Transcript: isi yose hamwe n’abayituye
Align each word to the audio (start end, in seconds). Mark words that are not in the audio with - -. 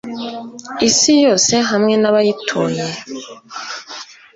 isi 0.87 1.11
yose 1.23 1.53
hamwe 1.69 1.93
n’abayituye 2.01 2.83